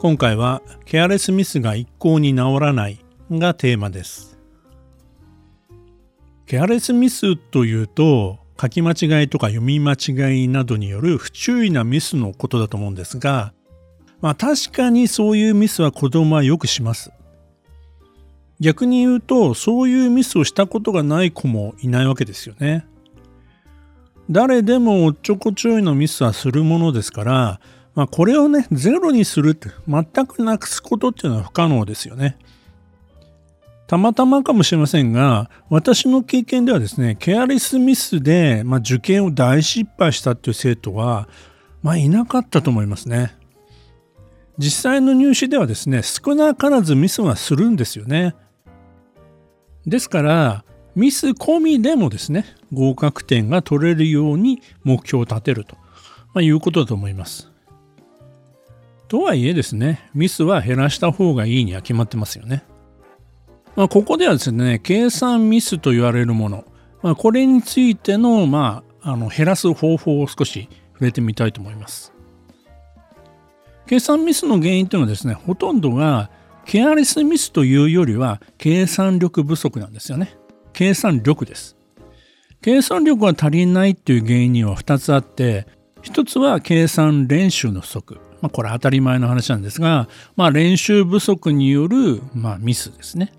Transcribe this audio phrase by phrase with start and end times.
[0.00, 4.38] 今回はケアレスミスが一向に治らないがテーマです。
[6.46, 13.52] ケアレスミスというと書き間違いとか読み間違いなどによる不注意なミスのことだと思うんですが
[14.22, 17.12] まあ確かにそういうミスは子供はよくします。
[18.58, 22.86] 逆に言うとそういうミスをしたことがない子もいないわけですよね。
[24.30, 27.60] 誰でもおっちょこちょいのミスはするものですから
[28.00, 32.38] まあ、これをね、ゼロにするって、全くなくすことっていうのは不可能ですよね。
[33.86, 41.28] たまたまかもしれませんが、私の経験ではですね、ケアレスミスで、まあ、受験を大失敗したっていう生徒は、
[41.82, 43.36] まあ、いなかったと思いますね。
[44.56, 48.34] 実際の入試ではですね、少なからずミスはするんですよね。
[49.86, 55.76] ですから、ミス込みでもですね、合格点が取れるように目標を立てると、
[56.32, 57.49] まあ、いうことだと思います。
[59.10, 62.62] とはいえですね、ミスは減らした方がいいには決まってますよね。
[63.74, 66.64] まあ、ここではですね、計算ミスと言われるもの、
[67.02, 72.12] まあ、これについての,、まあ、あの減らす方法を少し触れてみたいと思います。
[73.88, 76.30] 計算ミスの原因というのはですね、ほとんどが
[76.64, 80.38] ケアレスミスというよりは計算力不足なんですよね。
[80.72, 81.76] 計算力です。
[82.62, 85.66] 計算力が足りないっていう原因には2つあって、
[86.02, 88.29] 1つは計算練習の不足。
[88.40, 93.32] まあ、これ当たり前の話なんですが、まあ、練習不足による、まあ、ミスですね。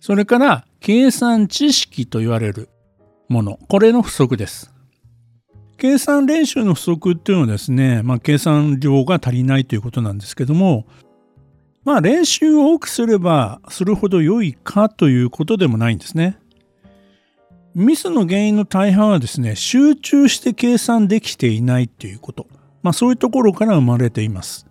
[0.00, 2.68] それから計算知識と言われる
[3.28, 4.72] もの、これの不足です。
[5.78, 10.86] 計算練習の不足っていうのはですね、まあ、計算量が足りないということなんですけども、
[11.84, 16.36] まあ練習を多くすればするほど良いかということでもないんですね。
[17.76, 22.48] ミスの原因の大半はですね、集中して計算できていないということ。
[22.86, 24.64] まあ、そういうところから生まれています。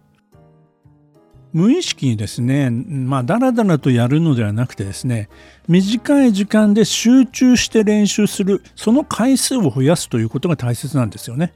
[1.52, 5.28] 無意識にですね、まあ、だらだらとやるのではなくてですね、
[5.68, 11.52] 短い時間で集中して練習する、その回数を増やすということが大切なんですよね。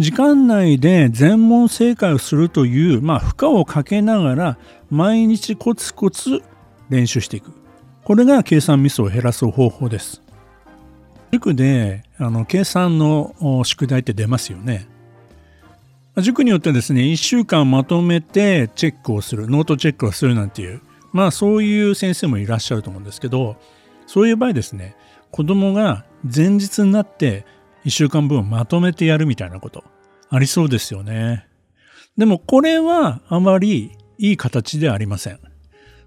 [0.00, 4.58] 時間内で全問正解をするという、まあ、負荷をかけながら、
[4.90, 6.42] 毎日コツコツ
[6.90, 7.52] 練習していく。
[8.02, 10.22] これが計算ミスを減らす方法です。
[11.30, 14.88] 塾であの計算の宿題って出ますよね。
[16.20, 23.56] 塾によってはですね、1週間まとめてチェックをする、ノートチェックをするなんていう、まあそういう先生もいらっしゃると思うんですけど、
[24.06, 24.94] そういう場合ですね、
[25.30, 27.46] 子供が前日になって
[27.86, 29.84] 1週間分をまとめてやるみたいなこと
[30.28, 31.46] ありそうですよね。
[32.18, 35.38] でもこれはあまりいい形ではありません。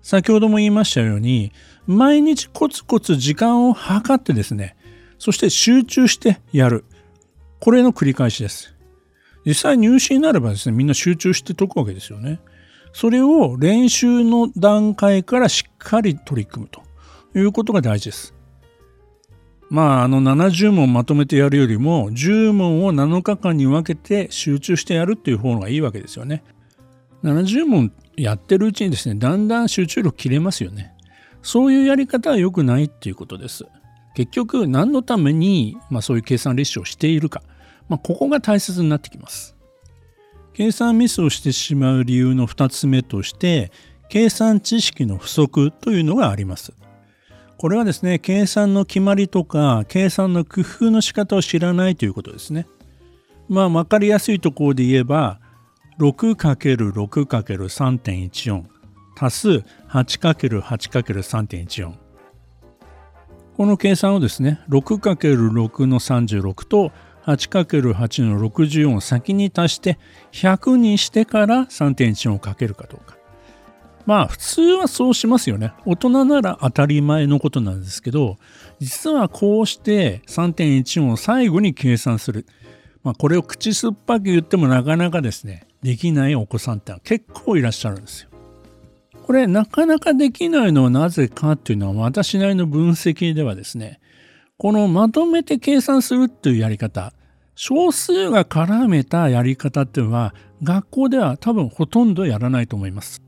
[0.04, 1.52] 先ほども言いましたように、
[1.88, 4.76] 毎日コツコツ時間を計ってですね、
[5.18, 6.86] そして集中してやる。
[7.60, 8.75] これの繰り返しです。
[9.46, 12.40] 実際入試になればですね、みんな集中して解くわけですよね。
[12.94, 16.82] それを練習の段階からしっかり取り組むと
[17.38, 18.34] いうことが大事です。
[19.70, 26.44] まあ、あの70問まとめてやるよりも10問を7日間に分けて集中してやるっていう方がいいわけですよね。
[27.24, 30.94] 70問やってるうちにですね、だんだん集中力切れますよね。
[31.42, 33.66] そういうやり方は良くないっていうことです。
[34.16, 37.44] 結局何のために、まあ、そういう計算列車をしているか。
[37.88, 39.56] まあ、ここが大切になってきます。
[40.54, 43.74] 計算ミスをしてしまう理由の2つ目として
[44.08, 46.74] 計算知識の不足というのがあります。
[47.58, 52.68] これはですね計算の決まりとか計算の工夫の仕方を知らないということですね。
[53.50, 55.42] まあ分かりやすいところで言えば
[56.00, 58.64] 6×6×3.14
[59.18, 61.94] 足す 8×8×3.14
[63.56, 66.92] この計算をですね 6×6 の36と
[67.26, 69.98] 8×8 の64を先に足して
[70.32, 73.16] 100にしてから3.14をかけるかどうか。
[74.06, 75.74] まあ普通はそうしますよね。
[75.86, 78.38] 大人なら当たり前のことなんですけど、
[78.80, 82.46] 実はこうして3.14を最後に計算する。
[83.04, 88.30] まあこれを口酸っぱく言ってもなかなかですね、できないお子さんって結構いらっしゃるんですよ。
[89.24, 94.00] これなかなかできないのはなぜかっていうのは私なりの分析ではですね、
[94.58, 97.14] このまとめて計算するっていうやり方、
[97.56, 103.22] 少数が絡めたやり方っていうのは、学校では多分ほとんどやらないと思います。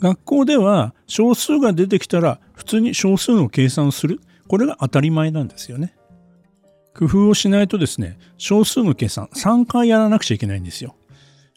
[0.00, 4.20] 学校では小数が出てきたら普通に小数の計算をする。
[4.48, 5.96] これが当たり前なんですよね。
[6.94, 10.96] 工夫をしないとですね、小数の計算3回やらなくちゃいけないんですよ。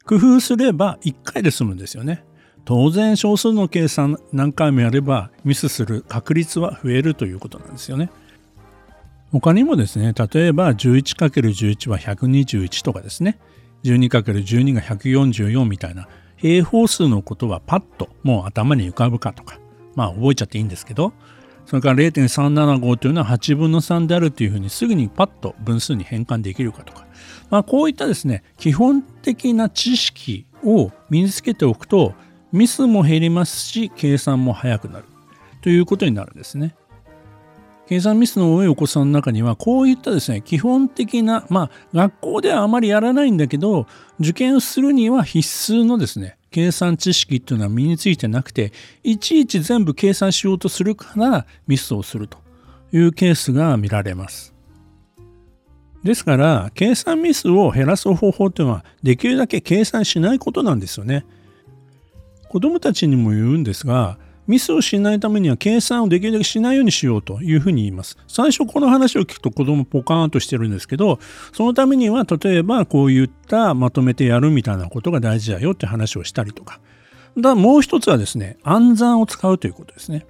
[0.05, 2.23] 工夫すれば1回で済むんですよね。
[2.69, 8.11] 当然少数の計算何回もやればミスする確率は増えるということなんですよね。
[9.31, 13.39] 他にもですね、例えば 11×11 は121とかですね、
[13.85, 16.07] 12×12 が144みたいな
[16.37, 19.57] 平方数のことはパッともう頭に浮かぶかとか、
[19.95, 21.11] まあ覚えちゃっていいんですけど、
[21.65, 27.07] それから0.375というのは8分の3であるというふうにすぐにパッと分数に変換できるかとか、
[27.49, 32.13] まあこういったですね、基本的な知識を身につけておくと、
[32.51, 35.05] ミスも減りますし、計算も早くなる
[35.61, 36.75] ということになるんですね。
[37.89, 43.87] 計算ミスの多いお子さんの中にはこういったですね基本的なまあ学校ではあまりやらないんだけど
[44.19, 52.37] 受験するには必須のですね計算知識っていうのは身についてなくていちいち全部計算しようとするからミスをすると
[52.91, 54.53] いうケースが見られます。
[56.03, 61.25] ですから計算ミスを減らす方法っていうのはできるだけ計算しないことなんですよね。
[62.49, 64.17] 子供たちにも言うんですが
[64.49, 68.17] ミスをしないためには計算をできるだけしないようにしようというふうに言います。
[68.27, 71.19] 最初この話を聞くと子供ポカーンとしてるんですけど、
[71.53, 76.79] そのためには例えばこういったまとめてやるみたいなことが大事だよって話をしたりとか。
[77.37, 80.25] だもう一つはですね、暗算を使うということですね。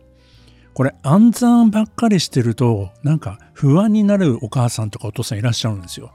[0.74, 6.12] これ暗算ばっかりしてるとなんか不安になるお母さんとかお父さんいらっしゃるんですよ。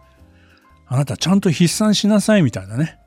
[0.87, 2.99] あなたちゃんと筆算しなさいみたいなね。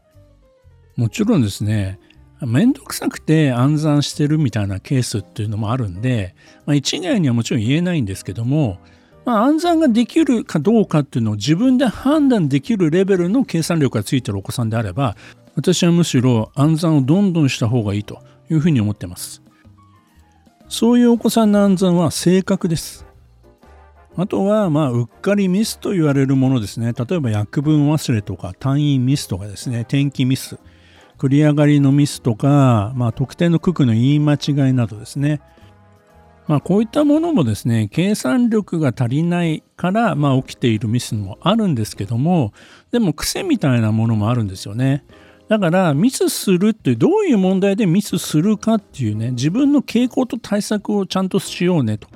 [0.95, 1.99] もちろんですね、
[2.45, 6.35] めんどくさくて暗算してるみたいなケースっていうのもあるんで、
[6.65, 8.77] まあ、一概にはもちろん言えないんですけども、
[9.25, 15.15] まあ、暗算ができるかどうかっていうのを自分で判断できるレベルの計算力がついてるお子さんであれば
[15.55, 19.41] 私はむしろ暗算をどんどんした方がいいというふうに思ってます
[20.69, 23.07] そういうお子さんの暗算は正確です
[24.19, 26.91] あとは、まあ、うっかりミスと言われるものですね。
[26.93, 30.57] 例えば、約分忘れとか、単位ミスとかですね、転記ミス。
[31.17, 35.41] 繰り上がりのミスとか、まあ、特定の九九の言い間違いなどですね。
[36.47, 42.53] まあ、こういったものもですね、計算力が足りないから、まあ、起きているミスもあるんですけども、
[42.91, 45.03] でも癖みたいなものもあるんですよね。
[45.47, 52.09] だからミスするってどういう問題でミスするかっていうね自分の傾向と対策をちゃんとしようねと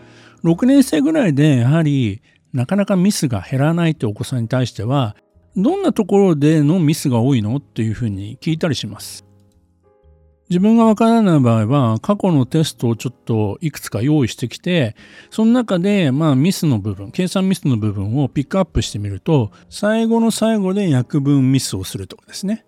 [0.43, 2.21] 6年生ぐらいでやはり
[2.51, 5.15] なかなかミスが減らないってお子さんに対しては
[5.57, 9.25] どんなところでのミスが多いのっていうふうに聞いたりします。
[10.51, 14.97] 自分がわからない場合は過去のテストをちょっといくつか用意してきて
[15.29, 22.65] その中でまあミスの部分計算ミスの部分をピックアップしてみると最後の最後で約分ミスをするとかですね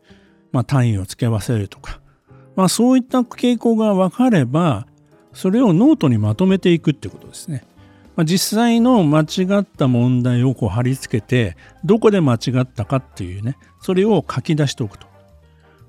[0.54, 2.00] まあ単位を付け忘れるとか
[2.56, 4.88] まあそういった傾向が分かれば
[5.34, 7.66] それをノートにまとめていくってことですね。
[8.16, 15.08] まあ、実際の間違った問題をこう貼り付けてどこで間違ったかっていうねそれを書き出しておくと。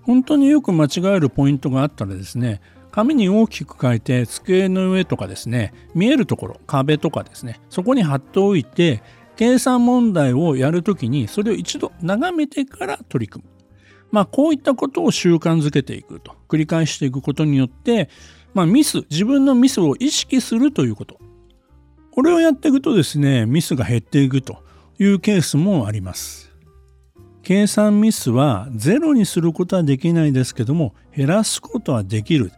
[0.02, 2.60] 本当によく間違えるポイントがあったらですね
[2.90, 9.02] 紙に大きく書いて机の上とかですね見えるところ壁とかですねそこに貼っておいて
[9.36, 13.50] 計算問題をやるときにそれを一度眺めてから取り組む。
[14.12, 18.08] まあこういったことを習慣づけていくと繰り返していくことによって
[18.52, 21.18] まあミス自分のミスを意識するということ。
[22.14, 24.62] これをやっていくとですね、ミスが減っていくと
[25.00, 26.52] いうケースもあります。
[27.42, 32.52] 計算ミスはゼロにすることはできないですけども、減らすことはできる。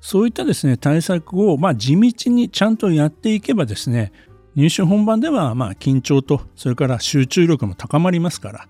[0.00, 4.10] そういったですね、対策をまあ地道にちゃんとやっていけばですね、
[4.56, 8.68] 入試本番ではま緊張と、それから集中力も高まりますから、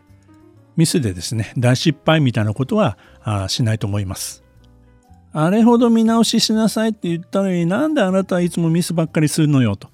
[0.77, 2.99] ミスでですね、大失敗みたいなことは
[3.49, 4.45] しないと思います。
[5.33, 9.94] あれほど見直ししなさいって言ったのになんであなたはいつもミスばっかりするのよと。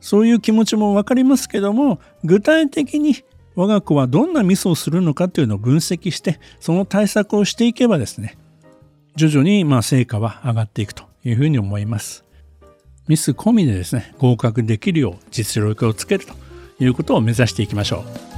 [0.00, 3.16] そういう気持ちも分かりますけども具体的に
[3.54, 8.38] 我が子はどんなミスをするのかというのを分析してその対策をしていけばですね
[9.16, 12.24] 徐々にま成果は上がっていくというふうに思います。
[13.08, 16.34] ミス込みでですね合格できるよう実力をつけると
[16.78, 18.37] いうことを目指していきましょう。